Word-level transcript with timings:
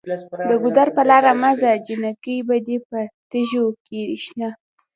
د 0.49 0.51
ګودر 0.63 0.87
په 0.95 1.01
لاره 1.09 1.31
مه 1.41 1.51
ځه 1.59 1.69
جینکۍ 1.85 2.37
به 2.47 2.55
دې 2.67 2.77
په 2.89 2.99
تیږو 3.31 3.65
کې 3.85 4.01
شنه 4.23 4.49